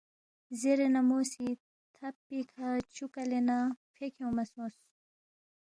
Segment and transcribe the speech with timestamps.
[0.59, 1.47] زیرے نہ مو سی
[1.95, 3.57] تھب پیکھہ چھُو کلے نہ
[3.93, 4.77] فے کھیونگما سونگس